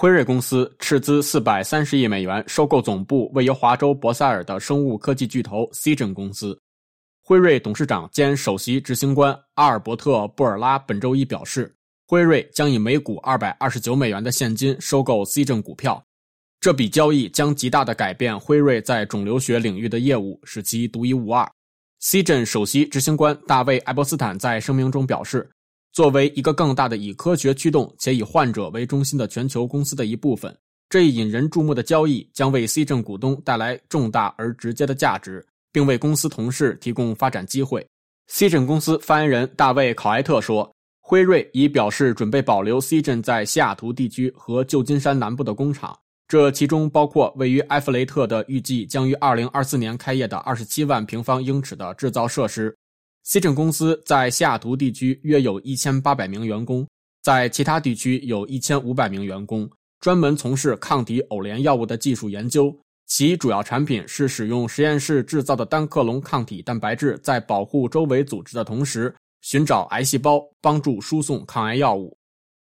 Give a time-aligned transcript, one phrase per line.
[0.00, 6.58] 辉瑞公司斥资四百三十亿美元收购总部位于华州博塞尔的生物科技巨头 Cigen 公司。
[7.22, 11.70] 辉瑞董事长兼首席执行官阿尔伯特·布尔拉本周一表示，
[12.06, 16.02] 辉瑞将以每股二百二十九美元的现金收购 Cigen 股票。
[16.60, 21.46] 这笔交易将极大地改变辉瑞在肿瘤学领域的业务，使其独一无二。
[22.00, 25.50] Cigen 首席执行官大卫·埃伯斯坦在声明中表示，
[25.92, 30.56] 作为一个更大的以科学驱动且以患者为中心的全球公司的一部分，
[30.88, 37.84] 这一引人注目的交易将为 Seagen 股东带来重大而直接的价值，并为公司同事提供发展机会。
[38.30, 40.72] Seagen 公司发言人大卫·考埃特说
[41.02, 45.98] ：“辉瑞已表示准备保留 Seagen 在西雅图地区和旧金山南部的工厂，
[46.28, 52.72] 这其中包括位于埃弗雷特的预计将于2024年开业的27万平方英尺的制造设施。”
[53.22, 56.86] 西镇公司在西雅图地区约有一千八百名员工，
[57.22, 59.70] 在其他地区有一千五百名员工，
[60.00, 62.74] 专门从事抗体偶联药物的技术研究。
[63.06, 69.12] 其主要产品是使用实验室制造的单克隆抗体蛋白质，在保护周围组织的同时，
[69.42, 72.16] 寻找癌细胞，帮助输送抗癌药物。